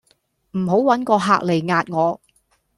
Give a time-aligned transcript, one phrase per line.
[0.57, 2.19] 唔好搵個客嚟壓我